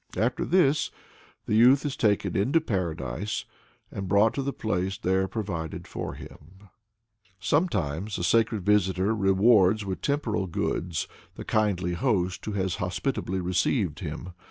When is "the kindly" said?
11.35-11.93